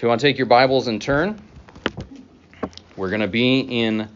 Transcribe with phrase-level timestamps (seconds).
[0.00, 1.38] If you want to take your Bibles and turn,
[2.96, 4.08] we're going to be in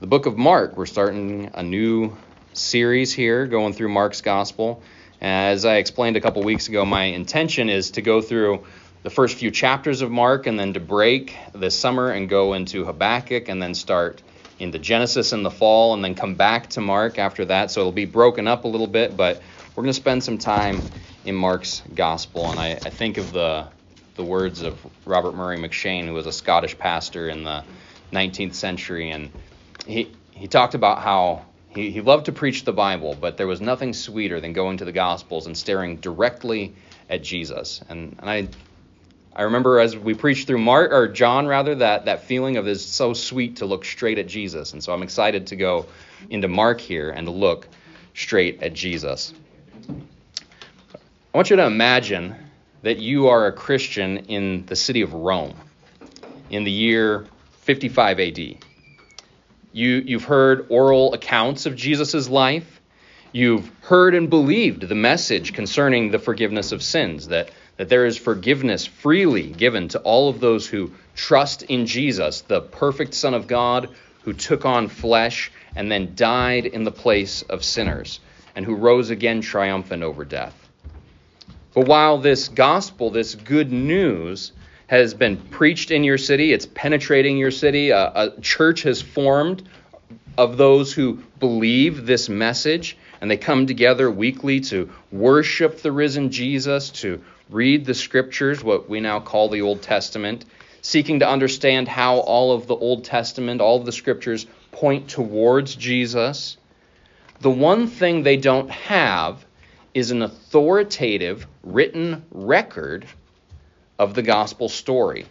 [0.00, 0.74] the book of Mark.
[0.74, 2.16] We're starting a new
[2.54, 4.82] series here, going through Mark's Gospel.
[5.20, 8.64] As I explained a couple weeks ago, my intention is to go through
[9.02, 12.86] the first few chapters of Mark and then to break this summer and go into
[12.86, 14.22] Habakkuk and then start
[14.58, 17.70] into Genesis in the fall and then come back to Mark after that.
[17.70, 19.42] So it'll be broken up a little bit, but
[19.76, 20.80] we're going to spend some time
[21.26, 22.50] in Mark's Gospel.
[22.50, 23.68] And I, I think of the
[24.18, 27.64] the words of Robert Murray M'Cheyne, who was a Scottish pastor in the
[28.12, 29.30] 19th century, and
[29.86, 33.60] he he talked about how he, he loved to preach the Bible, but there was
[33.60, 36.74] nothing sweeter than going to the Gospels and staring directly
[37.08, 37.80] at Jesus.
[37.88, 38.48] And, and I
[39.34, 42.82] I remember as we preached through Mark or John rather that that feeling of it's
[42.82, 44.72] so sweet to look straight at Jesus.
[44.72, 45.86] And so I'm excited to go
[46.28, 47.68] into Mark here and look
[48.14, 49.32] straight at Jesus.
[49.88, 52.34] I want you to imagine
[52.82, 55.54] that you are a Christian in the city of Rome
[56.50, 57.26] in the year
[57.62, 58.38] 55 AD.
[59.72, 62.80] You, you've heard oral accounts of Jesus' life.
[63.32, 68.16] You've heard and believed the message concerning the forgiveness of sins, that, that there is
[68.16, 73.46] forgiveness freely given to all of those who trust in Jesus, the perfect Son of
[73.46, 73.90] God
[74.22, 78.20] who took on flesh and then died in the place of sinners,
[78.56, 80.67] and who rose again triumphant over death.
[81.78, 84.50] But while this gospel, this good news,
[84.88, 89.62] has been preached in your city, it's penetrating your city, a, a church has formed
[90.36, 96.32] of those who believe this message, and they come together weekly to worship the risen
[96.32, 100.46] Jesus, to read the scriptures, what we now call the Old Testament,
[100.82, 105.76] seeking to understand how all of the Old Testament, all of the scriptures point towards
[105.76, 106.56] Jesus.
[107.38, 109.44] The one thing they don't have
[109.94, 113.06] is an authoritative written record
[113.98, 115.26] of the gospel story.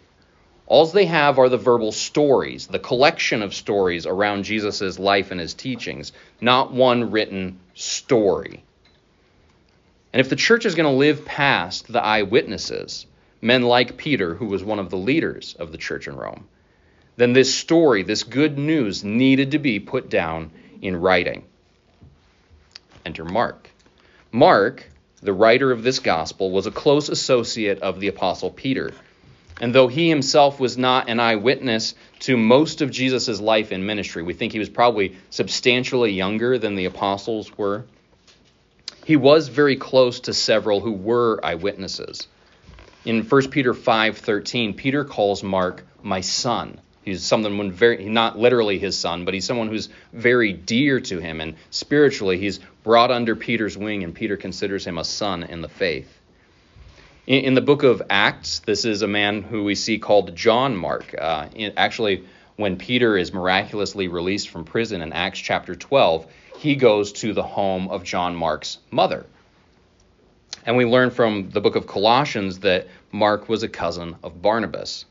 [0.65, 5.39] All they have are the verbal stories, the collection of stories around Jesus' life and
[5.39, 8.63] his teachings, not one written story.
[10.11, 13.05] And if the church is going to live past the eyewitnesses,
[13.41, 16.47] men like Peter, who was one of the leaders of the church in Rome,
[17.15, 20.51] then this story, this good news, needed to be put down
[20.81, 21.45] in writing.
[23.05, 23.69] Enter Mark.
[24.31, 24.89] Mark,
[25.21, 28.93] the writer of this gospel, was a close associate of the Apostle Peter.
[29.59, 34.21] And though he himself was not an eyewitness to most of Jesus' life and ministry,
[34.21, 37.85] we think he was probably substantially younger than the apostles were.
[39.05, 42.27] He was very close to several who were eyewitnesses.
[43.05, 46.79] In 1 Peter 5:13, Peter calls Mark my son.
[47.07, 51.39] He's someone very not literally his son, but he's someone who's very dear to him
[51.39, 55.69] and spiritually he's brought under Peter's wing and Peter considers him a son in the
[55.69, 56.19] faith.
[57.25, 60.75] In, in the book of Acts, this is a man who we see called John
[60.75, 61.15] Mark.
[61.17, 62.25] Uh, in, actually,
[62.57, 67.43] when Peter is miraculously released from prison in Acts chapter 12, he goes to the
[67.43, 69.25] home of John Mark's mother.
[70.65, 75.05] And we learn from the book of Colossians that Mark was a cousin of Barnabas.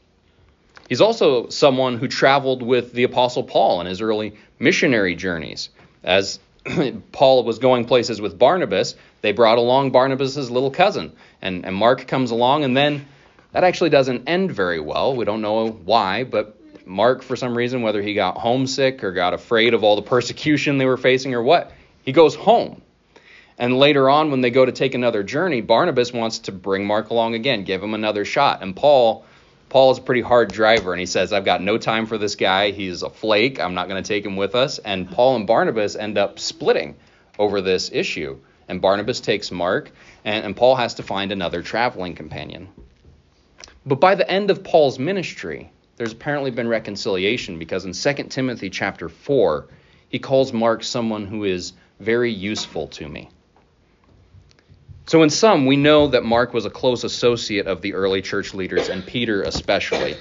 [0.88, 5.68] He's also someone who traveled with the Apostle Paul in his early missionary journeys.
[6.04, 6.38] As
[7.12, 11.12] Paul was going places with Barnabas, they brought along Barnabas' little cousin.
[11.42, 13.06] And, and Mark comes along, and then
[13.52, 15.16] that actually doesn't end very well.
[15.16, 19.34] We don't know why, but Mark, for some reason, whether he got homesick or got
[19.34, 21.72] afraid of all the persecution they were facing or what,
[22.02, 22.80] he goes home.
[23.58, 27.10] And later on, when they go to take another journey, Barnabas wants to bring Mark
[27.10, 28.62] along again, give him another shot.
[28.62, 29.24] And Paul
[29.76, 32.34] Paul is a pretty hard driver, and he says, I've got no time for this
[32.34, 32.70] guy.
[32.70, 33.60] He's a flake.
[33.60, 34.78] I'm not going to take him with us.
[34.78, 36.96] And Paul and Barnabas end up splitting
[37.38, 38.38] over this issue.
[38.68, 39.90] And Barnabas takes Mark,
[40.24, 42.68] and, and Paul has to find another traveling companion.
[43.84, 48.70] But by the end of Paul's ministry, there's apparently been reconciliation because in 2 Timothy
[48.70, 49.66] chapter 4,
[50.08, 53.28] he calls Mark someone who is very useful to me.
[55.08, 58.54] So, in sum, we know that Mark was a close associate of the early church
[58.54, 60.16] leaders, and Peter especially.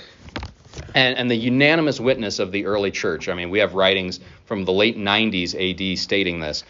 [0.94, 3.28] And, and, the unanimous witness of the early church.
[3.28, 6.64] I mean, we have writings from the late 90s AD stating this.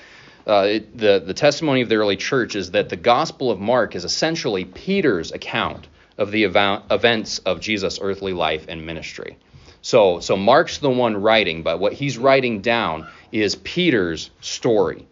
[0.48, 3.96] Uh, it, the, the testimony of the early church is that the Gospel of Mark
[3.96, 5.88] is essentially Peter's account
[6.18, 9.38] of the events of Jesus' earthly life and ministry.
[9.82, 15.06] So, so Mark's the one writing, but what he's writing down is Peter's story.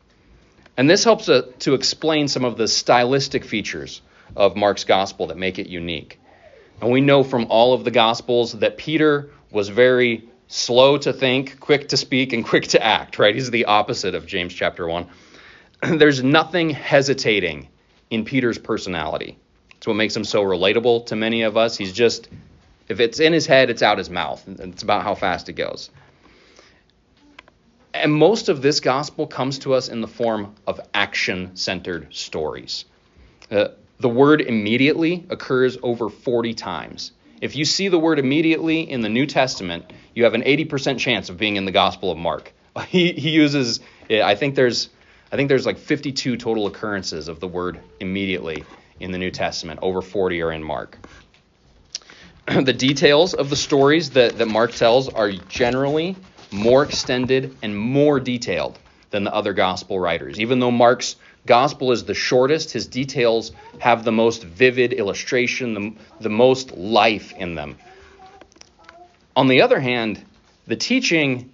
[0.77, 4.01] And this helps to, to explain some of the stylistic features
[4.35, 6.19] of Mark's gospel that make it unique.
[6.81, 11.59] And we know from all of the gospels that Peter was very slow to think,
[11.59, 13.35] quick to speak, and quick to act, right?
[13.35, 15.07] He's the opposite of James chapter 1.
[15.97, 17.69] There's nothing hesitating
[18.09, 19.37] in Peter's personality.
[19.77, 21.77] It's what makes him so relatable to many of us.
[21.77, 22.29] He's just
[22.87, 24.43] If it's in his head, it's out his mouth.
[24.47, 25.89] It's about how fast it goes.
[27.93, 32.85] And most of this gospel comes to us in the form of action centered stories.
[33.51, 33.69] Uh,
[33.99, 37.11] the word immediately occurs over 40 times.
[37.39, 41.29] If you see the word immediately in the New Testament, you have an 80% chance
[41.29, 42.53] of being in the Gospel of Mark.
[42.87, 44.89] He, he uses, I think there's,
[45.31, 48.63] I think there's like 52 total occurrences of the word immediately
[48.99, 49.79] in the New Testament.
[49.83, 50.97] Over 40 are in Mark.
[52.47, 56.15] the details of the stories that, that Mark tells are generally
[56.53, 58.77] more extended and more detailed
[59.09, 60.39] than the other gospel writers.
[60.39, 61.15] Even though Mark's
[61.45, 67.33] gospel is the shortest, his details have the most vivid illustration, the, the most life
[67.33, 67.77] in them.
[69.35, 70.23] On the other hand,
[70.67, 71.51] the teaching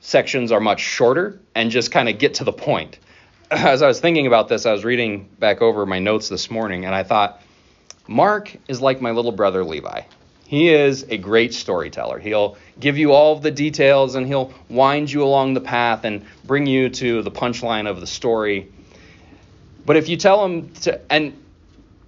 [0.00, 2.98] sections are much shorter and just kind of get to the point.
[3.50, 6.84] As I was thinking about this, I was reading back over my notes this morning
[6.84, 7.40] and I thought,
[8.06, 10.02] Mark is like my little brother Levi.
[10.46, 12.18] He is a great storyteller.
[12.18, 16.24] He'll give you all of the details and he'll wind you along the path and
[16.44, 18.70] bring you to the punchline of the story.
[19.86, 21.34] But if you tell him to, and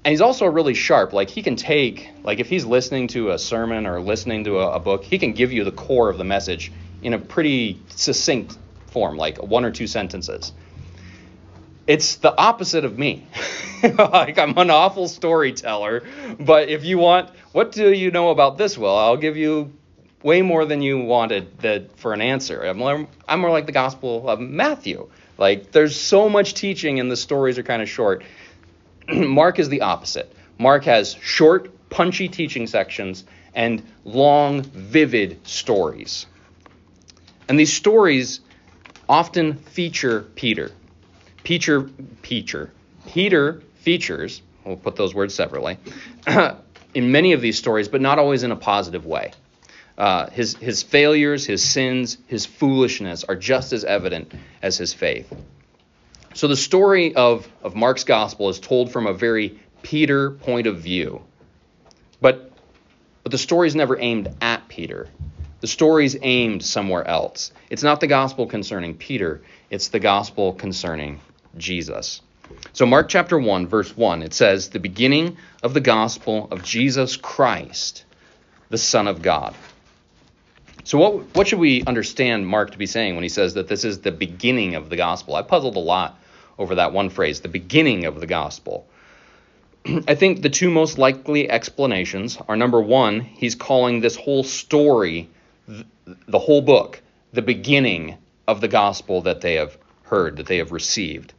[0.07, 1.13] and he's also really sharp.
[1.13, 4.75] Like he can take, like if he's listening to a sermon or listening to a,
[4.75, 6.71] a book, he can give you the core of the message
[7.03, 8.57] in a pretty succinct
[8.87, 10.53] form, like one or two sentences.
[11.87, 13.27] It's the opposite of me.
[13.83, 16.03] like I'm an awful storyteller,
[16.41, 18.77] but if you want, what do you know about this?
[18.77, 19.73] Well, I'll give you
[20.23, 22.63] way more than you wanted that for an answer.
[22.63, 25.09] I'm more, I'm more like the Gospel of Matthew.
[25.39, 28.25] Like there's so much teaching and the stories are kind of short.
[29.09, 30.33] Mark is the opposite.
[30.59, 33.25] Mark has short, punchy teaching sections
[33.55, 36.27] and long, vivid stories.
[37.49, 38.41] And these stories
[39.09, 40.73] often feature Peter.
[41.47, 41.83] Peter,
[42.23, 42.73] Peter,
[43.07, 45.79] Peter features, we'll put those words separately,
[46.95, 49.31] in many of these stories, but not always in a positive way.
[49.97, 55.33] Uh, his, his failures, his sins, his foolishness are just as evident as his faith.
[56.35, 60.81] So the story of, of Mark's gospel is told from a very Peter point of
[60.81, 61.23] view.
[62.21, 62.51] But,
[63.23, 65.07] but the story is never aimed at Peter.
[65.61, 67.53] The story's aimed somewhere else.
[67.71, 71.21] It's not the gospel concerning Peter, it's the gospel concerning
[71.59, 72.21] Jesus.
[72.73, 77.17] So, Mark chapter 1, verse 1, it says, The beginning of the gospel of Jesus
[77.17, 78.05] Christ,
[78.69, 79.55] the Son of God.
[80.85, 83.85] So, what, what should we understand Mark to be saying when he says that this
[83.85, 85.35] is the beginning of the gospel?
[85.35, 86.21] I puzzled a lot
[86.59, 88.87] over that one phrase, the beginning of the gospel.
[90.07, 95.29] I think the two most likely explanations are number one, he's calling this whole story
[95.67, 98.17] the whole book, the beginning
[98.47, 101.33] of the gospel that they have heard, that they have received.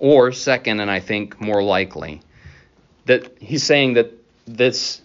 [0.00, 2.22] Or, second, and I think more likely,
[3.04, 4.10] that he's saying that
[4.46, 5.00] this,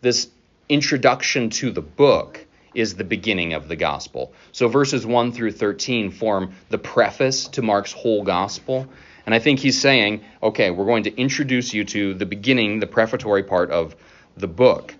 [0.00, 0.28] this
[0.68, 2.44] introduction to the book
[2.74, 4.32] is the beginning of the gospel.
[4.50, 8.88] So verses 1 through 13 form the preface to Mark's whole gospel.
[9.26, 12.86] And I think he's saying, okay, we're going to introduce you to the beginning, the
[12.86, 13.94] prefatory part of
[14.36, 14.94] the book.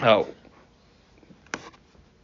[0.00, 0.24] Uh,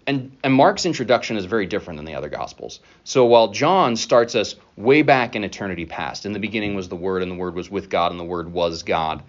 [0.08, 2.80] and, and Mark's introduction is very different than the other Gospels.
[3.04, 6.96] So while John starts us way back in eternity past, in the beginning was the
[6.96, 9.22] Word, and the Word was with God, and the Word was God.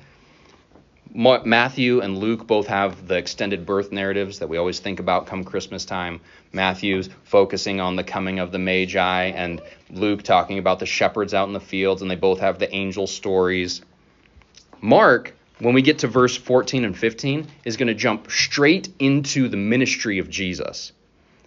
[1.14, 5.44] Matthew and Luke both have the extended birth narratives that we always think about come
[5.44, 6.22] Christmas time.
[6.54, 11.48] Matthew's focusing on the coming of the Magi, and Luke talking about the shepherds out
[11.48, 13.82] in the fields, and they both have the angel stories.
[14.80, 19.50] Mark when we get to verse 14 and 15, is going to jump straight into
[19.50, 20.92] the ministry of Jesus.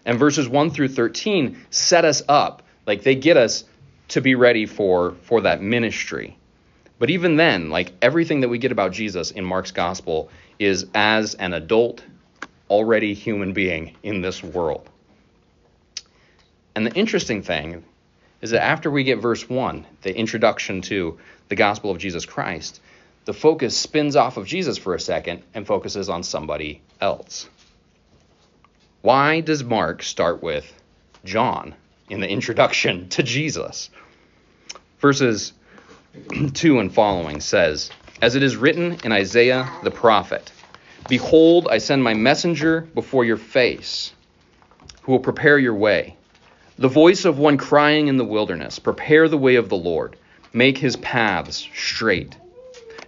[0.05, 3.65] And verses 1 through 13 set us up, like they get us
[4.09, 6.37] to be ready for, for that ministry.
[6.99, 11.35] But even then, like everything that we get about Jesus in Mark's gospel is as
[11.35, 12.03] an adult,
[12.69, 14.89] already human being in this world.
[16.75, 17.85] And the interesting thing
[18.41, 22.81] is that after we get verse 1, the introduction to the gospel of Jesus Christ,
[23.25, 27.49] the focus spins off of Jesus for a second and focuses on somebody else.
[29.03, 30.73] Why does Mark start with
[31.25, 31.75] John
[32.09, 33.91] in the introduction to Jesus?
[35.01, 35.53] Verses
[36.55, 40.53] 2 and following says, As it is written in Isaiah the prophet,
[41.09, 44.13] Behold, I send my messenger before your face,
[45.03, 46.17] who will prepare your way.
[46.79, 50.17] The voice of one crying in the wilderness, Prepare the way of the Lord,
[50.53, 52.37] make his paths straight.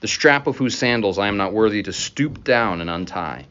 [0.00, 3.46] the strap of whose sandals I am not worthy to stoop down and untie.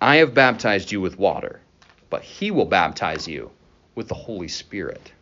[0.00, 1.60] I have baptized you with water,
[2.10, 3.50] but he will baptize you
[3.94, 5.12] with the Holy Spirit.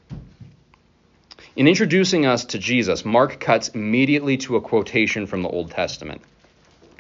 [1.57, 6.21] In introducing us to Jesus, Mark cuts immediately to a quotation from the Old Testament.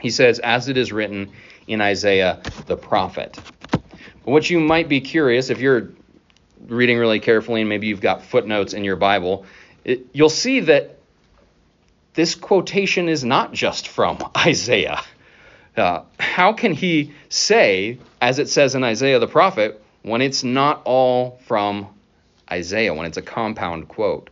[0.01, 1.31] He says, As it is written
[1.67, 3.39] in Isaiah the prophet.
[3.71, 5.91] But what you might be curious, if you're
[6.69, 9.45] reading really carefully and maybe you've got footnotes in your Bible,
[9.85, 10.96] it, you'll see that
[12.17, 15.03] this quotation is not just from Isaiah.
[15.77, 20.81] Uh, how can he say, as it says in Isaiah the prophet, when it's not
[20.85, 21.87] all from
[22.51, 24.31] Isaiah, when it's a compound quote?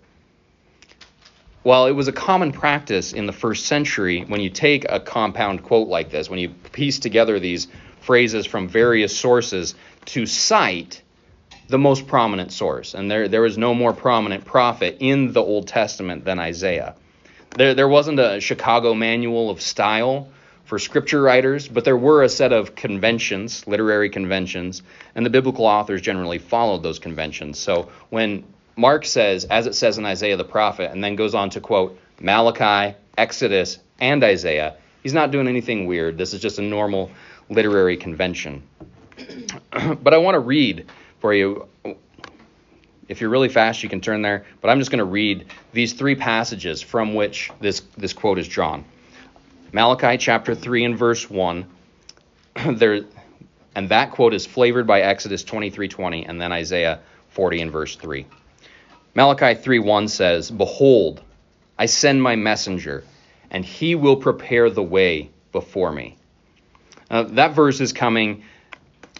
[1.62, 5.62] Well, it was a common practice in the first century when you take a compound
[5.62, 7.68] quote like this, when you piece together these
[8.00, 9.74] phrases from various sources
[10.06, 11.02] to cite
[11.68, 12.94] the most prominent source.
[12.94, 16.94] And there, there was no more prominent prophet in the Old Testament than Isaiah.
[17.54, 20.28] There, there wasn't a Chicago manual of style
[20.64, 24.82] for scripture writers, but there were a set of conventions, literary conventions,
[25.14, 27.58] and the biblical authors generally followed those conventions.
[27.58, 28.44] So when
[28.76, 31.98] Mark says, as it says in Isaiah the prophet, and then goes on to quote
[32.20, 36.18] Malachi, Exodus, and Isaiah, he's not doing anything weird.
[36.18, 37.10] This is just a normal
[37.48, 38.62] literary convention.
[40.02, 40.86] but I want to read
[41.20, 41.68] for you.
[43.08, 45.92] If you're really fast, you can turn there, but I'm just going to read these
[45.92, 48.84] three passages from which this, this quote is drawn.
[49.72, 51.66] Malachi chapter 3 and verse 1.
[52.74, 53.04] there,
[53.74, 58.26] and that quote is flavored by Exodus 23:20 and then Isaiah 40 and verse 3.
[59.14, 61.20] Malachi 3:1 says, "Behold,
[61.78, 63.04] I send my messenger,
[63.50, 66.16] and he will prepare the way before me."
[67.10, 68.44] Uh, that verse is coming.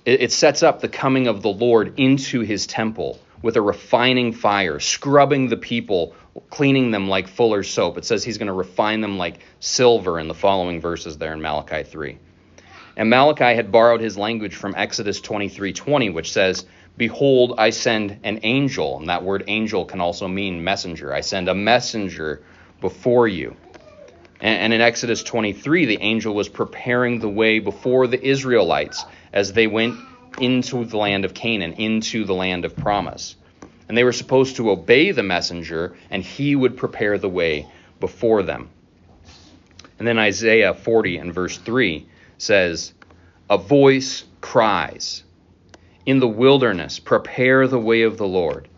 [0.04, 4.32] It, it sets up the coming of the Lord into His temple with a refining
[4.32, 6.14] fire, scrubbing the people
[6.48, 7.98] cleaning them like fuller's soap.
[7.98, 11.42] It says he's going to refine them like silver in the following verses there in
[11.42, 12.18] Malachi 3.
[12.96, 16.64] And Malachi had borrowed his language from Exodus 23:20, which says,
[16.96, 21.12] "Behold, I send an angel." And that word angel can also mean messenger.
[21.12, 22.40] I send a messenger
[22.80, 23.56] before you.
[24.40, 29.52] And, and in Exodus 23, the angel was preparing the way before the Israelites as
[29.52, 29.96] they went
[30.38, 33.36] into the land of Canaan, into the land of promise
[33.88, 37.68] and they were supposed to obey the messenger, and he would prepare the way
[38.00, 38.70] before them.
[39.98, 42.06] And then Isaiah 40 and verse 3
[42.38, 42.92] says,
[43.50, 45.22] A voice cries,
[46.06, 48.68] In the wilderness, prepare the way of the Lord.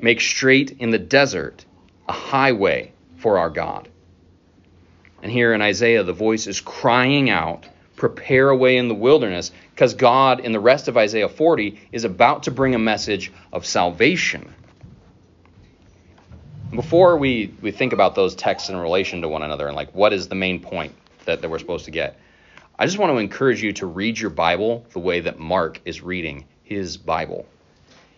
[0.00, 1.64] Make straight in the desert
[2.08, 3.88] a highway for our God.
[5.22, 7.66] And here in Isaiah, the voice is crying out,
[8.04, 12.04] Prepare a way in the wilderness, because God, in the rest of Isaiah 40, is
[12.04, 14.52] about to bring a message of salvation.
[16.70, 20.12] Before we, we think about those texts in relation to one another and like what
[20.12, 20.92] is the main point
[21.24, 22.20] that, that we're supposed to get,
[22.78, 26.02] I just want to encourage you to read your Bible the way that Mark is
[26.02, 27.46] reading his Bible.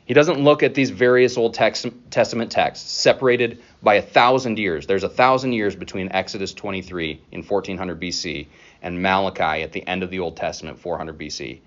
[0.05, 4.87] He doesn't look at these various Old Testament texts separated by a thousand years.
[4.87, 8.47] There's a thousand years between Exodus 23 in 1400 BC
[8.87, 11.59] and Malachi at the end of the Old Testament, 400 BC.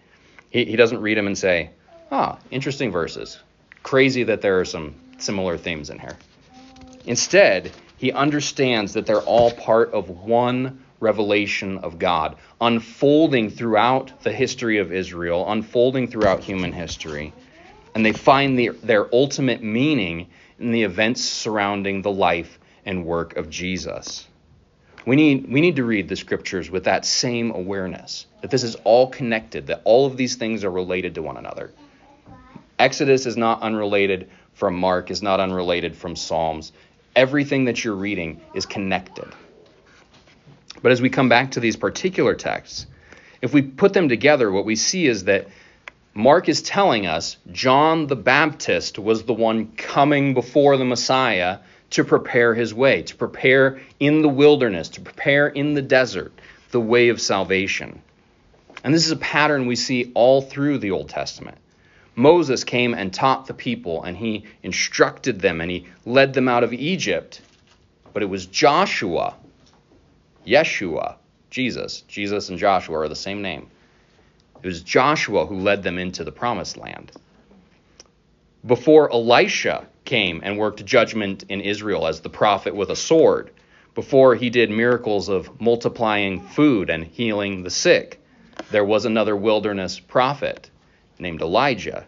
[0.51, 1.71] He, he doesn't read them and say,
[2.11, 3.38] ah, interesting verses.
[3.83, 6.17] Crazy that there are some similar themes in here.
[7.05, 14.31] Instead, he understands that they're all part of one revelation of God, unfolding throughout the
[14.31, 17.33] history of Israel, unfolding throughout human history.
[17.95, 23.35] And they find the, their ultimate meaning in the events surrounding the life and work
[23.35, 24.25] of Jesus.
[25.06, 28.75] We need, we need to read the scriptures with that same awareness that this is
[28.84, 31.72] all connected, that all of these things are related to one another.
[32.77, 36.72] Exodus is not unrelated from Mark, is not unrelated from Psalms.
[37.15, 39.27] Everything that you're reading is connected.
[40.82, 42.86] But as we come back to these particular texts,
[43.41, 45.48] if we put them together, what we see is that
[46.13, 51.60] Mark is telling us John the Baptist was the one coming before the Messiah
[51.91, 56.31] to prepare his way, to prepare in the wilderness, to prepare in the desert
[56.72, 58.01] the way of salvation.
[58.84, 61.58] And this is a pattern we see all through the Old Testament.
[62.15, 66.63] Moses came and taught the people, and he instructed them, and he led them out
[66.63, 67.41] of Egypt.
[68.13, 69.36] But it was Joshua,
[70.46, 71.15] Yeshua,
[71.50, 73.67] Jesus, Jesus and Joshua are the same name.
[74.62, 77.12] It was Joshua who led them into the promised land.
[78.65, 83.51] Before Elisha came and worked judgment in Israel as the prophet with a sword,
[83.93, 88.19] before he did miracles of multiplying food and healing the sick,
[88.71, 90.71] there was another wilderness prophet
[91.19, 92.05] named Elijah.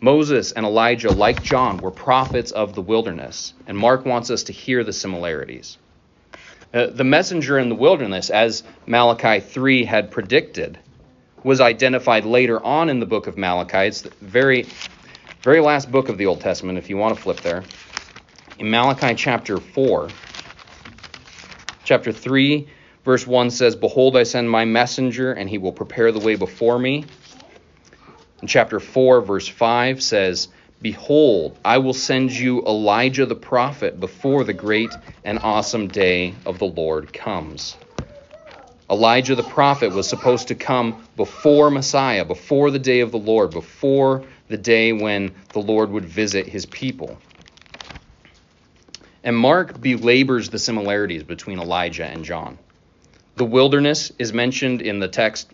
[0.00, 4.52] Moses and Elijah, like John, were prophets of the wilderness, and Mark wants us to
[4.52, 5.78] hear the similarities.
[6.72, 10.78] Uh, the messenger in the wilderness, as Malachi 3 had predicted,
[11.42, 13.88] was identified later on in the book of Malachi.
[13.88, 14.66] It's very,
[15.42, 17.64] very last book of the Old Testament, if you want to flip there.
[18.58, 20.10] In Malachi chapter 4,
[21.82, 22.68] chapter 3,
[23.06, 26.78] verse 1 says, Behold, I send my messenger, and he will prepare the way before
[26.78, 27.06] me.
[28.42, 30.48] In chapter 4, verse 5 says,
[30.82, 34.94] Behold, I will send you Elijah the prophet before the great
[35.24, 37.76] and awesome day of the Lord comes.
[38.90, 43.52] Elijah the prophet was supposed to come before Messiah, before the day of the Lord,
[43.52, 47.16] before the day when the Lord would visit his people.
[49.22, 52.58] And Mark belabors the similarities between Elijah and John.
[53.36, 55.50] The wilderness is mentioned in the text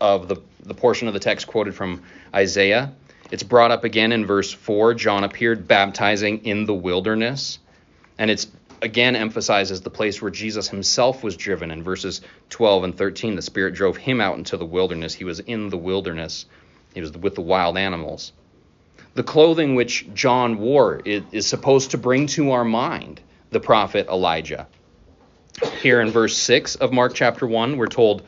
[0.00, 2.02] of the, the portion of the text quoted from
[2.34, 2.92] Isaiah.
[3.30, 4.94] It's brought up again in verse 4.
[4.94, 7.58] John appeared baptizing in the wilderness.
[8.18, 8.48] And it's
[8.82, 13.36] again emphasizes the place where Jesus himself was driven in verses 12 and 13.
[13.36, 15.14] The Spirit drove him out into the wilderness.
[15.14, 16.46] He was in the wilderness,
[16.94, 18.32] he was with the wild animals.
[19.14, 23.20] The clothing which John wore is supposed to bring to our mind
[23.50, 24.66] the prophet Elijah.
[25.82, 28.22] Here in verse 6 of Mark chapter 1, we're told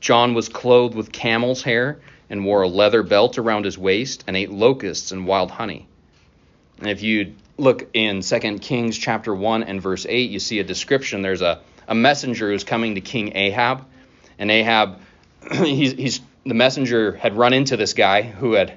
[0.00, 4.36] John was clothed with camel's hair and wore a leather belt around his waist and
[4.36, 5.86] ate locusts and wild honey.
[6.78, 10.64] And if you look in 2 Kings chapter 1 and verse 8, you see a
[10.64, 11.22] description.
[11.22, 13.86] There's a, a messenger who's coming to King Ahab.
[14.38, 15.00] And Ahab,
[15.52, 18.74] he's, he's the messenger had run into this guy who had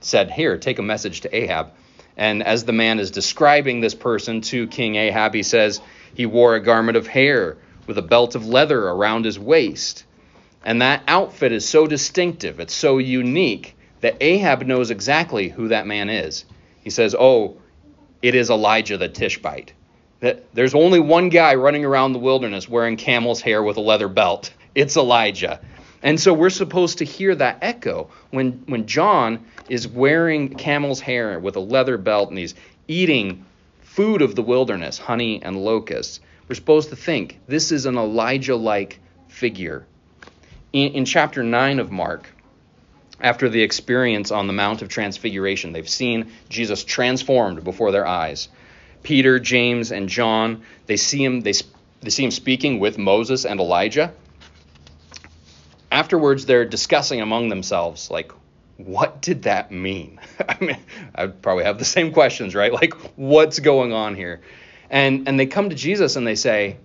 [0.00, 1.72] said, Here, take a message to Ahab.
[2.16, 5.80] And as the man is describing this person to King Ahab, he says,
[6.14, 10.04] He wore a garment of hair with a belt of leather around his waist
[10.64, 15.86] and that outfit is so distinctive, it's so unique, that Ahab knows exactly who that
[15.86, 16.46] man is.
[16.82, 17.58] He says, Oh,
[18.22, 19.74] it is Elijah the Tishbite.
[20.54, 24.54] There's only one guy running around the wilderness wearing camel's hair with a leather belt.
[24.74, 25.60] It's Elijah.
[26.04, 31.40] And so we're supposed to hear that echo when, when John is wearing camel's hair
[31.40, 32.54] with a leather belt and he's
[32.86, 33.44] eating
[33.80, 36.20] food of the wilderness, honey and locusts.
[36.46, 39.86] We're supposed to think this is an Elijah like figure
[40.74, 42.28] in, in chapter 9 of Mark,
[43.20, 48.48] after the experience on the Mount of Transfiguration, they've seen Jesus transformed before their eyes.
[49.04, 51.52] Peter, James, and John, they see him, they,
[52.00, 54.12] they see him speaking with Moses and Elijah.
[55.94, 58.32] Afterwards, they're discussing among themselves, like,
[58.78, 60.20] what did that mean?
[60.48, 60.78] I mean,
[61.14, 62.72] I'd probably have the same questions, right?
[62.82, 64.40] Like, what's going on here?
[64.90, 66.78] And and they come to Jesus and they say,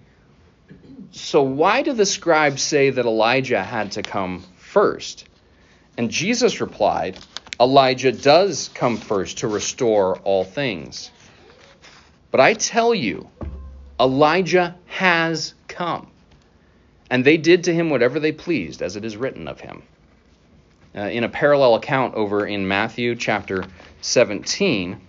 [1.10, 5.28] so, why do the scribes say that Elijah had to come first?
[5.98, 7.17] And Jesus replied,
[7.60, 11.10] Elijah does come first to restore all things.
[12.30, 13.28] But I tell you,
[14.00, 16.12] Elijah has come.
[17.10, 19.84] And they did to him whatever they pleased, as it is written of him.
[20.95, 23.65] Uh, in a parallel account over in Matthew chapter
[24.02, 25.00] 17,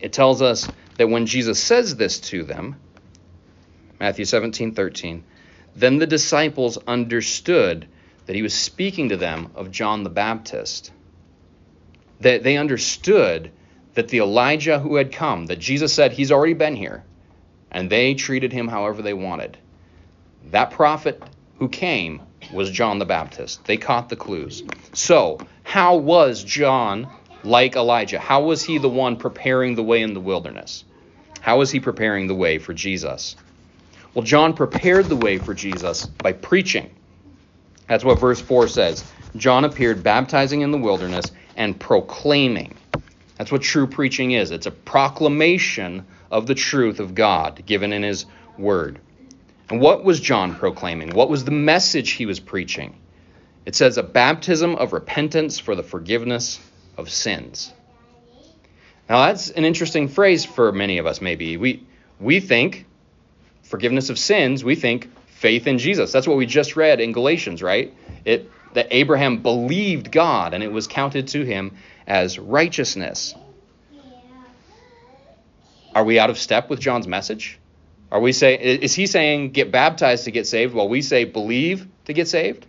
[0.00, 2.76] it tells us that when Jesus says this to them,
[4.02, 5.22] Matthew 17, 13.
[5.76, 7.86] Then the disciples understood
[8.26, 10.90] that he was speaking to them of John the Baptist.
[12.20, 13.52] That they understood
[13.94, 17.04] that the Elijah who had come, that Jesus said he's already been here,
[17.70, 19.56] and they treated him however they wanted.
[20.50, 21.22] That prophet
[21.58, 23.64] who came was John the Baptist.
[23.64, 24.62] They caught the clues.
[24.92, 27.08] So, how was John
[27.44, 28.18] like Elijah?
[28.18, 30.84] How was he the one preparing the way in the wilderness?
[31.40, 33.36] How was he preparing the way for Jesus?
[34.14, 36.90] Well, John prepared the way for Jesus by preaching.
[37.88, 39.04] That's what verse 4 says.
[39.36, 42.74] John appeared baptizing in the wilderness and proclaiming.
[43.38, 48.02] That's what true preaching is it's a proclamation of the truth of God given in
[48.02, 48.26] his
[48.58, 49.00] word.
[49.72, 51.14] And what was John proclaiming?
[51.14, 52.94] What was the message he was preaching?
[53.64, 56.60] It says a baptism of repentance for the forgiveness
[56.98, 57.72] of sins.
[59.08, 61.56] Now that's an interesting phrase for many of us maybe.
[61.56, 61.86] We
[62.20, 62.84] we think
[63.62, 66.12] forgiveness of sins, we think faith in Jesus.
[66.12, 67.94] That's what we just read in Galatians, right?
[68.26, 73.34] It that Abraham believed God and it was counted to him as righteousness.
[75.94, 77.58] Are we out of step with John's message?
[78.12, 81.88] Are we saying is he saying get baptized to get saved while we say believe
[82.04, 82.66] to get saved?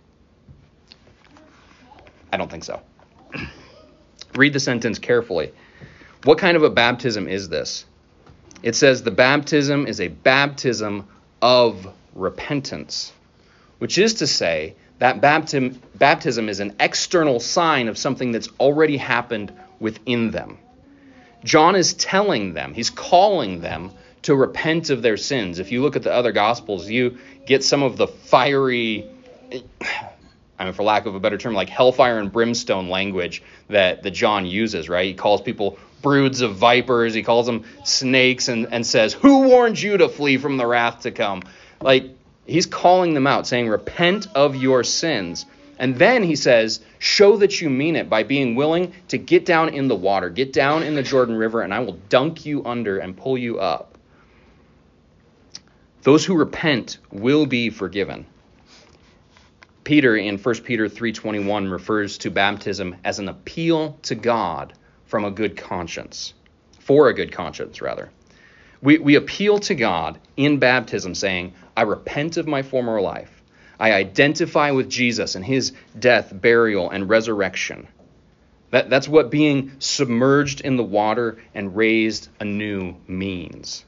[2.32, 2.80] I don't think so.
[4.34, 5.52] Read the sentence carefully.
[6.22, 7.84] What kind of a baptism is this?
[8.62, 11.06] It says the baptism is a baptism
[11.42, 13.12] of repentance,
[13.80, 18.96] which is to say that baptism, baptism is an external sign of something that's already
[18.96, 20.56] happened within them.
[21.44, 23.90] John is telling them, he's calling them
[24.24, 25.58] to repent of their sins.
[25.58, 29.06] If you look at the other gospels, you get some of the fiery,
[30.58, 34.12] I mean, for lack of a better term, like hellfire and brimstone language that, that
[34.12, 35.06] John uses, right?
[35.06, 39.80] He calls people broods of vipers, he calls them snakes, and, and says, Who warned
[39.80, 41.42] you to flee from the wrath to come?
[41.82, 42.10] Like,
[42.46, 45.44] he's calling them out, saying, Repent of your sins.
[45.78, 49.68] And then he says, Show that you mean it by being willing to get down
[49.68, 52.98] in the water, get down in the Jordan River, and I will dunk you under
[52.98, 53.93] and pull you up.
[56.04, 58.26] Those who repent will be forgiven.
[59.84, 64.74] Peter in 1 Peter 3:21 refers to baptism as an appeal to God
[65.06, 66.34] from a good conscience,
[66.78, 68.10] for a good conscience rather.
[68.82, 73.42] We, we appeal to God in baptism saying, I repent of my former life.
[73.80, 77.88] I identify with Jesus and his death, burial, and resurrection.
[78.72, 83.86] That, that's what being submerged in the water and raised anew means.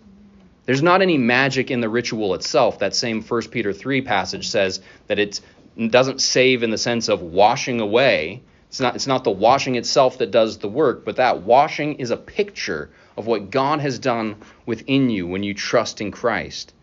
[0.66, 2.80] There's not any magic in the ritual itself.
[2.80, 5.40] That same 1 Peter 3 passage says that it
[5.78, 8.42] doesn't save in the sense of washing away.
[8.68, 12.10] It's not, it's not the washing itself that does the work, but that washing is
[12.10, 16.74] a picture of what God has done within you when you trust in Christ.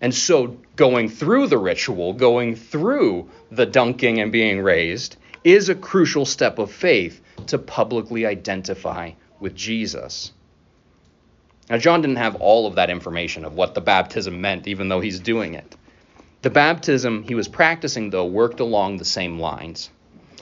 [0.00, 5.74] And so, going through the ritual, going through the dunking and being raised, is a
[5.74, 10.32] crucial step of faith to publicly identify with Jesus.
[11.70, 14.98] Now, John didn't have all of that information of what the baptism meant, even though
[14.98, 15.76] he's doing it.
[16.42, 19.88] The baptism he was practicing, though, worked along the same lines.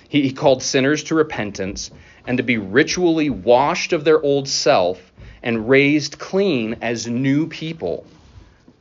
[0.09, 1.91] He, he called sinners to repentance
[2.27, 5.13] and to be ritually washed of their old self
[5.43, 8.07] and raised clean as new people.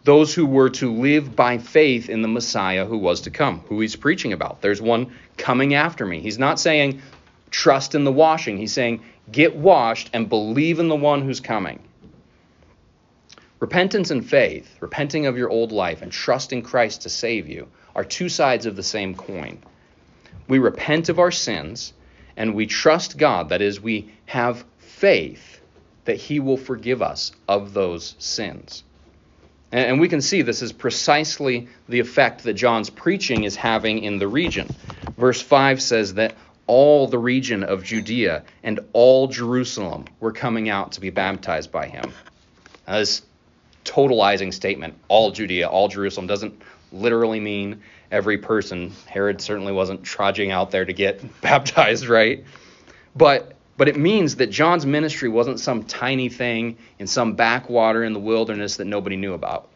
[0.05, 3.81] Those who were to live by faith in the Messiah who was to come, who
[3.81, 4.61] he's preaching about.
[4.61, 6.21] There's one coming after me.
[6.21, 7.01] He's not saying
[7.51, 11.81] trust in the washing, he's saying get washed and believe in the one who's coming.
[13.59, 18.03] Repentance and faith, repenting of your old life and trusting Christ to save you, are
[18.03, 19.59] two sides of the same coin.
[20.47, 21.93] We repent of our sins
[22.35, 25.59] and we trust God, that is, we have faith
[26.05, 28.83] that He will forgive us of those sins.
[29.71, 34.17] And we can see this is precisely the effect that John's preaching is having in
[34.17, 34.69] the region.
[35.17, 36.35] Verse 5 says that
[36.67, 41.87] all the region of Judea and all Jerusalem were coming out to be baptized by
[41.87, 42.13] him.
[42.87, 43.23] Now, this
[43.87, 48.91] totalizing statement, all Judea, all Jerusalem, doesn't literally mean every person.
[49.05, 52.43] Herod certainly wasn't trudging out there to get baptized, right?
[53.15, 58.13] But but it means that John's ministry wasn't some tiny thing in some backwater in
[58.13, 59.69] the wilderness that nobody knew about.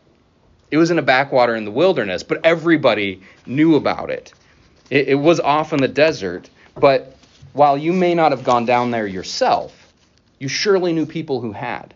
[0.71, 4.33] It was in a backwater in the wilderness, but everybody knew about it.
[4.89, 7.15] It, it was off in the desert, but
[7.53, 9.93] while you may not have gone down there yourself,
[10.39, 11.93] you surely knew people who had.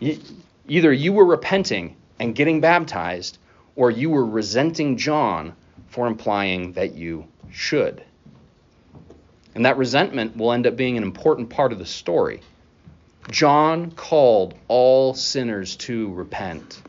[0.00, 0.18] You,
[0.68, 3.38] Either you were repenting and getting baptized,
[3.74, 5.54] or you were resenting John
[5.88, 8.02] for implying that you should.
[9.54, 12.40] And that resentment will end up being an important part of the story.
[13.30, 16.82] John called all sinners to repent.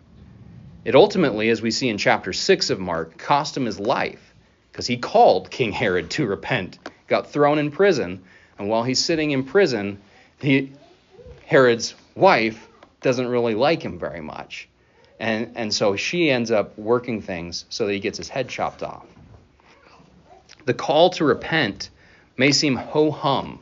[0.86, 4.34] It ultimately, as we see in chapter 6 of Mark, cost him his life
[4.72, 8.24] because he called King Herod to repent, got thrown in prison,
[8.58, 10.02] and while he's sitting in prison,
[10.40, 10.72] he,
[11.46, 12.68] Herod's wife
[13.04, 14.68] doesn't really like him very much.
[15.20, 18.84] And, and so she ends up working things so that he gets his head chopped
[18.84, 19.06] off.
[20.66, 21.90] The call to repent
[22.38, 23.60] may seem ho hum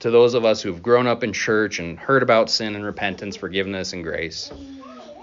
[0.00, 3.36] to those of us who've grown up in church and heard about sin and repentance,
[3.36, 4.50] forgiveness and grace.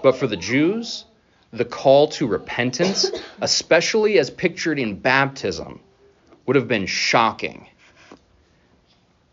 [0.02, 1.04] But for the Jews,
[1.52, 5.80] the call to repentance, especially as pictured in baptism,
[6.46, 7.68] would have been shocking.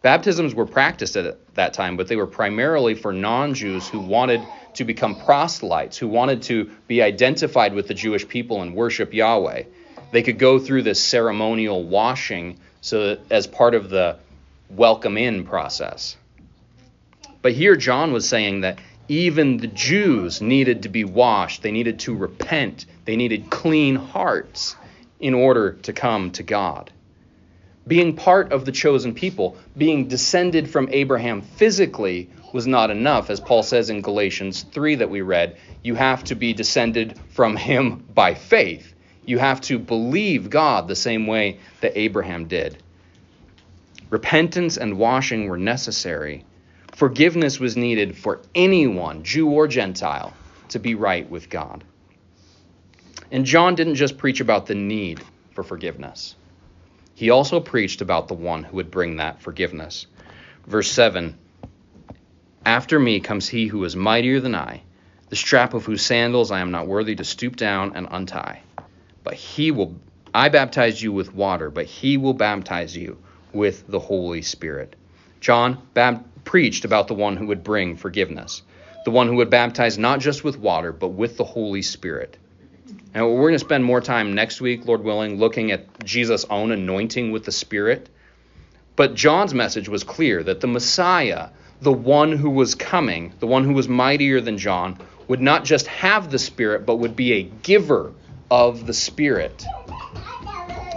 [0.02, 4.42] Baptisms were practiced at that time, but they were primarily for non Jews who wanted
[4.76, 9.64] to become proselytes, who wanted to be identified with the Jewish people and worship Yahweh.
[10.12, 14.18] They could go through this ceremonial washing so as part of the
[14.70, 16.16] welcome in process.
[17.42, 22.00] But here John was saying that even the Jews needed to be washed, they needed
[22.02, 24.76] to repent, they needed clean hearts
[25.20, 26.92] in order to come to God
[27.88, 33.30] being part of the chosen people, being descended from Abraham physically was not enough.
[33.30, 37.56] As Paul says in Galatians 3 that we read, you have to be descended from
[37.56, 38.94] him by faith.
[39.26, 42.82] You have to believe God the same way that Abraham did.
[44.10, 46.46] Repentance and washing were necessary.
[46.94, 50.34] Forgiveness was needed for anyone, Jew or Gentile,
[50.70, 51.84] to be right with God.
[53.32, 55.22] And John didn't just preach about the need
[55.52, 56.36] for forgiveness.
[57.18, 60.06] He also preached about the one who would bring that forgiveness.
[60.68, 61.36] Verse 7
[62.64, 64.84] After me comes he who is mightier than I,
[65.30, 68.62] the strap of whose sandals I am not worthy to stoop down and untie.
[69.24, 69.96] But he will,
[70.32, 73.18] I baptize you with water, but he will baptize you
[73.52, 74.96] with the Holy Spirit.
[75.40, 78.62] John bab- preached about the one who would bring forgiveness,
[79.06, 82.38] the one who would baptize not just with water, but with the Holy Spirit.
[83.14, 86.72] And we're going to spend more time next week, Lord willing, looking at Jesus' own
[86.72, 88.10] anointing with the Spirit.
[88.96, 91.50] But John's message was clear that the Messiah,
[91.82, 95.88] the one who was coming, the one who was mightier than John, would not just
[95.88, 98.14] have the Spirit, but would be a giver
[98.50, 99.66] of the Spirit.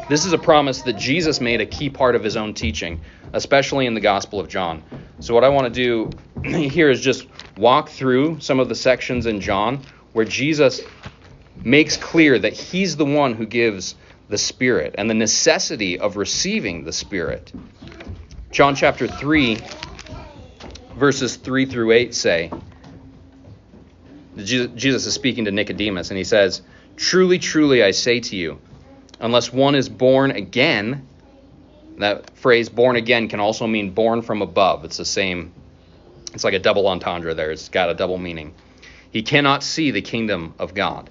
[0.09, 3.01] This is a promise that Jesus made a key part of his own teaching,
[3.33, 4.83] especially in the Gospel of John.
[5.21, 6.11] So, what I want to do
[6.69, 10.81] here is just walk through some of the sections in John where Jesus
[11.65, 13.95] makes clear that he's the one who gives
[14.29, 17.53] the Spirit and the necessity of receiving the Spirit.
[18.51, 19.59] John chapter 3,
[20.97, 22.51] verses 3 through 8 say,
[24.37, 26.63] Jesus is speaking to Nicodemus, and he says,
[26.97, 28.61] Truly, truly, I say to you,
[29.19, 31.07] unless one is born again,
[31.99, 34.85] that phrase born again can also mean born from above.
[34.85, 35.53] It's the same,
[36.33, 38.55] it's like a double entendre there, it's got a double meaning.
[39.11, 41.11] He cannot see the kingdom of God.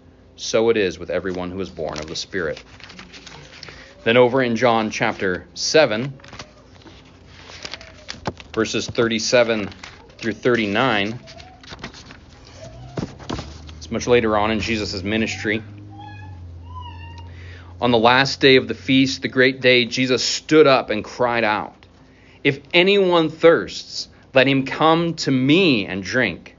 [0.41, 2.61] so it is with everyone who is born of the Spirit.
[4.03, 6.11] Then over in John chapter 7,
[8.51, 9.69] verses 37
[10.17, 11.19] through 39,
[13.77, 15.61] it's much later on in Jesus' ministry.
[17.79, 21.43] On the last day of the feast, the great day, Jesus stood up and cried
[21.43, 21.85] out,
[22.43, 26.55] If anyone thirsts, let him come to me and drink.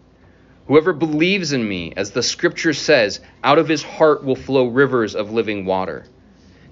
[0.72, 5.14] Whoever believes in me, as the scripture says, out of his heart will flow rivers
[5.14, 6.06] of living water.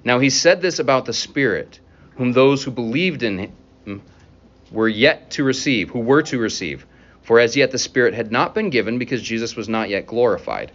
[0.05, 1.81] Now he said this about the Spirit,
[2.17, 3.53] whom those who believed in
[3.85, 4.01] him
[4.71, 6.87] were yet to receive, who were to receive.
[7.21, 10.73] For as yet the Spirit had not been given because Jesus was not yet glorified.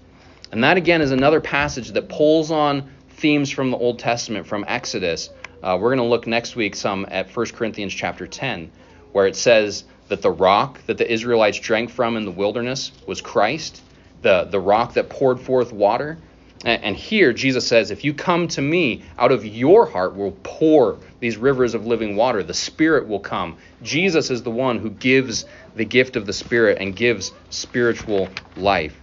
[0.51, 4.65] And that again is another passage that pulls on themes from the Old Testament, from
[4.67, 5.31] Exodus.
[5.63, 8.71] Uh, we're going to look next week some at 1 Corinthians chapter 10,
[9.13, 13.21] where it says that the rock that the Israelites drank from in the wilderness was
[13.21, 13.81] Christ,
[14.21, 16.17] the, the rock that poured forth water.
[16.63, 20.37] And, and here Jesus says, If you come to me, out of your heart will
[20.43, 22.43] pour these rivers of living water.
[22.43, 23.57] The Spirit will come.
[23.81, 28.99] Jesus is the one who gives the gift of the Spirit and gives spiritual life.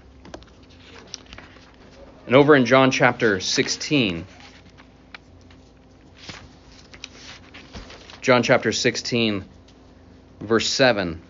[2.27, 4.25] And over in John chapter 16,
[8.21, 9.45] John chapter 16,
[10.43, 11.21] verse 7.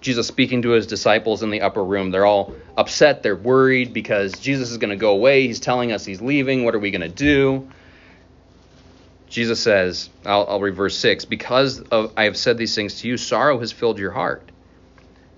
[0.00, 2.10] Jesus speaking to his disciples in the upper room.
[2.10, 3.22] They're all upset.
[3.22, 5.46] They're worried because Jesus is going to go away.
[5.46, 6.64] He's telling us he's leaving.
[6.64, 7.68] What are we going to do?
[9.28, 13.16] Jesus says, I'll, I'll reverse 6 Because of, I have said these things to you,
[13.16, 14.50] sorrow has filled your heart.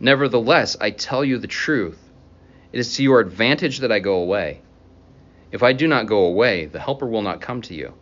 [0.00, 1.98] Nevertheless, I tell you the truth.
[2.72, 4.60] It is to your advantage that I go away.
[5.50, 7.94] If I do not go away, the Helper will not come to you.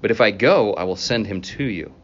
[0.00, 1.94] But if I go, I will send him to you.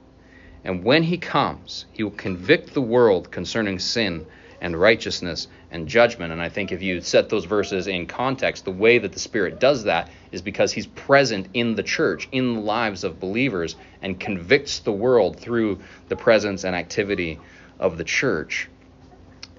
[0.66, 4.26] And when he comes, he will convict the world concerning sin
[4.60, 6.32] and righteousness and judgment.
[6.32, 9.60] And I think if you set those verses in context, the way that the Spirit
[9.60, 14.18] does that is because he's present in the church, in the lives of believers, and
[14.18, 17.38] convicts the world through the presence and activity
[17.78, 18.68] of the church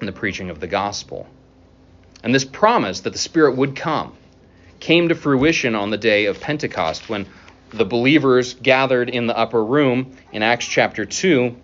[0.02, 1.26] and the preaching of the gospel.
[2.22, 4.12] And this promise that the Spirit would come
[4.82, 7.28] came to fruition on the day of Pentecost when
[7.71, 11.56] the believers gathered in the upper room in Acts chapter 2,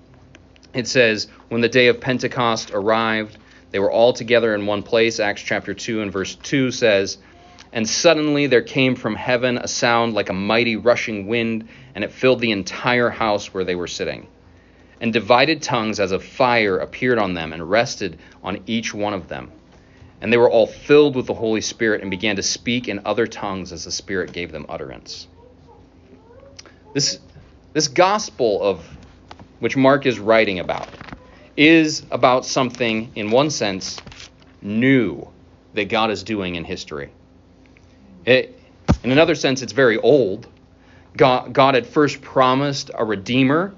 [0.74, 3.38] it says, When the day of Pentecost arrived,
[3.72, 5.20] they were all together in one place.
[5.20, 7.18] Acts chapter 2 and verse 2 says,
[7.72, 12.12] And suddenly there came from heaven a sound like a mighty rushing wind, and it
[12.12, 14.28] filled the entire house where they were sitting.
[15.00, 19.28] And divided tongues as of fire appeared on them and rested on each one of
[19.28, 19.52] them.
[20.22, 23.28] And they were all filled with the Holy Spirit and began to speak in other
[23.28, 25.28] tongues as the Spirit gave them utterance.
[26.94, 27.20] This,
[27.74, 28.86] this gospel of
[29.60, 30.88] which Mark is writing about
[31.58, 34.02] is about something, in one sense,
[34.62, 35.28] new
[35.74, 37.12] that God is doing in history.
[38.26, 38.60] It,
[39.04, 40.48] In another sense, it's very old.
[41.18, 43.74] God, God had first promised a redeemer,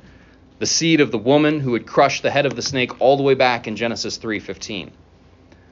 [0.60, 3.24] the seed of the woman who would crush the head of the snake all the
[3.24, 4.92] way back in Genesis 3:15.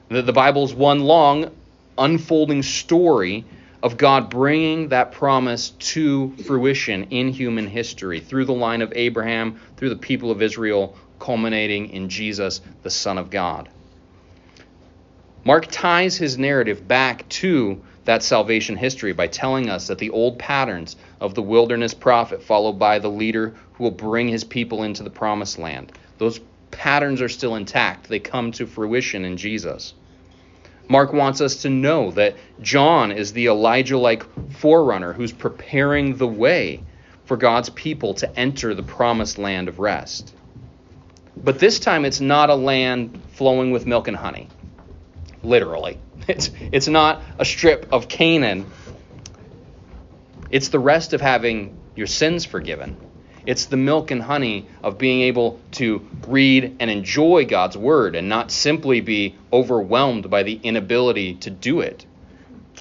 [0.08, 1.50] The, the Bible's one long
[1.96, 3.44] unfolding story
[3.84, 9.60] of God bringing that promise to fruition in human history through the line of Abraham,
[9.76, 13.68] through the people of Israel, culminating in Jesus, the Son of God.
[15.44, 20.38] Mark ties his narrative back to that salvation history by telling us that the old
[20.38, 25.02] patterns of the wilderness prophet, followed by the leader who will bring his people into
[25.02, 28.08] the promised land, those patterns are still intact.
[28.08, 29.92] They come to fruition in Jesus.
[30.88, 36.26] Mark wants us to know that John is the Elijah like forerunner who's preparing the
[36.26, 36.82] way
[37.24, 40.34] for God's people to enter the promised land of rest.
[41.36, 44.48] But this time it's not a land flowing with milk and honey,
[45.42, 45.98] literally.
[46.26, 48.64] It's, it's not a strip of Canaan.
[50.48, 52.96] It's the rest of having your sins forgiven.
[53.46, 58.28] It's the milk and honey of being able to read and enjoy God's word and
[58.28, 62.06] not simply be overwhelmed by the inability to do it,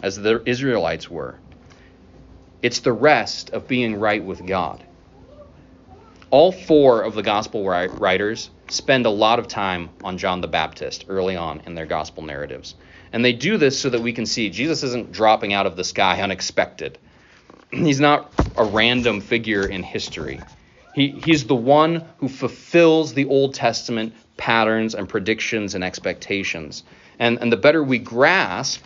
[0.01, 1.35] as the Israelites were.
[2.61, 4.81] It's the rest of being right with God.
[6.29, 11.05] All four of the gospel writers spend a lot of time on John the Baptist
[11.09, 12.75] early on in their gospel narratives.
[13.11, 15.83] And they do this so that we can see Jesus isn't dropping out of the
[15.83, 16.97] sky unexpected.
[17.73, 20.39] He's not a random figure in history.
[20.93, 26.83] He, he's the one who fulfills the Old Testament patterns and predictions and expectations.
[27.17, 28.83] And, and the better we grasp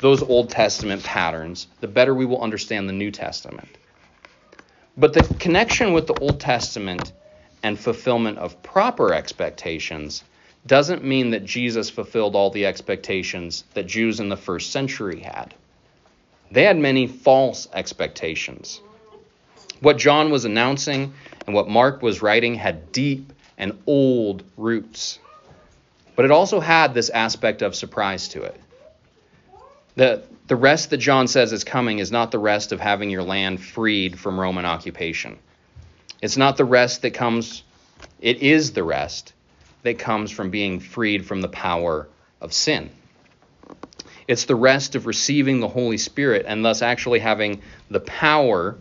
[0.00, 3.68] those Old Testament patterns, the better we will understand the New Testament.
[4.96, 7.12] But the connection with the Old Testament
[7.62, 10.24] and fulfillment of proper expectations
[10.66, 15.54] doesn't mean that Jesus fulfilled all the expectations that Jews in the first century had.
[16.50, 18.80] They had many false expectations.
[19.80, 21.12] What John was announcing
[21.46, 25.18] and what Mark was writing had deep and old roots.
[26.14, 28.60] But it also had this aspect of surprise to it.
[29.96, 33.22] The, the rest that John says is coming is not the rest of having your
[33.22, 35.38] land freed from Roman occupation.
[36.22, 37.62] It's not the rest that comes,
[38.20, 39.32] it is the rest
[39.82, 42.08] that comes from being freed from the power
[42.40, 42.90] of sin.
[44.28, 48.76] It's the rest of receiving the Holy Spirit and thus actually having the power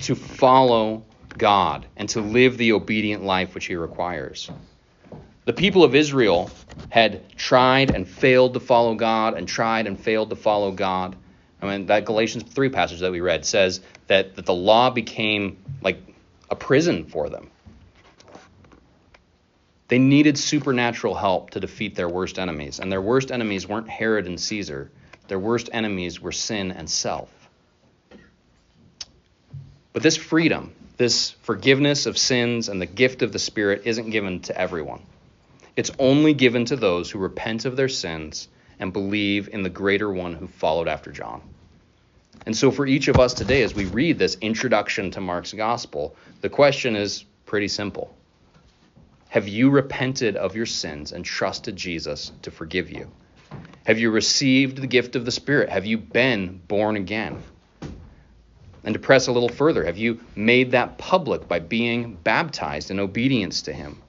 [0.00, 1.04] to follow
[1.36, 4.50] God and to live the obedient life which He requires.
[5.46, 6.50] The people of Israel
[6.90, 11.16] had tried and failed to follow God and tried and failed to follow God.
[11.62, 15.56] I mean, that Galatians 3 passage that we read says that, that the law became
[15.80, 15.98] like
[16.50, 17.50] a prison for them.
[19.88, 24.26] They needed supernatural help to defeat their worst enemies, and their worst enemies weren't Herod
[24.26, 24.90] and Caesar.
[25.28, 27.30] Their worst enemies were sin and self.
[29.94, 34.40] But this freedom, this forgiveness of sins, and the gift of the Spirit isn't given
[34.40, 35.00] to everyone.
[35.74, 38.48] It's only given to those who repent of their sins
[38.78, 41.40] and believe in the greater one who followed after John.
[42.44, 46.14] And so, for each of us today, as we read this introduction to Mark's gospel,
[46.42, 48.14] the question is pretty simple
[49.30, 53.10] Have you repented of your sins and trusted Jesus to forgive you?
[53.84, 55.68] Have you received the gift of the Spirit?
[55.68, 57.38] Have you been born again?
[58.84, 62.98] And to press a little further, have you made that public by being baptized in
[62.98, 64.02] obedience to Him?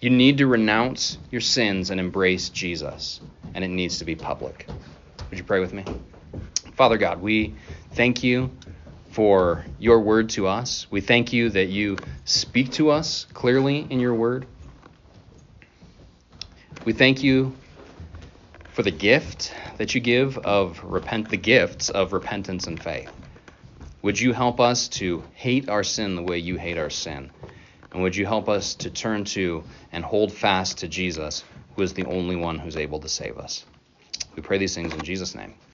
[0.00, 3.20] You need to renounce your sins and embrace Jesus,
[3.54, 4.66] and it needs to be public.
[5.28, 5.84] Would you pray with me?
[6.76, 7.56] Father God, we
[7.92, 8.50] thank you
[9.18, 10.86] for your word to us.
[10.92, 14.46] We thank you that you speak to us clearly in your word.
[16.84, 17.56] We thank you
[18.74, 23.10] for the gift that you give of repent the gifts of repentance and faith.
[24.02, 27.32] Would you help us to hate our sin the way you hate our sin?
[27.92, 31.42] And would you help us to turn to and hold fast to Jesus,
[31.74, 33.64] who is the only one who's able to save us?
[34.36, 35.58] We pray these things in Jesus' name.